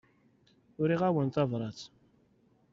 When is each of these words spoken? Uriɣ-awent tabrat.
Uriɣ-awent 0.81 1.33
tabrat. 1.35 1.79